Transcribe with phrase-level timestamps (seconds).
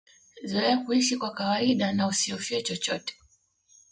[0.45, 3.13] Zoea kuisha kwa kawaida na usihofie chochote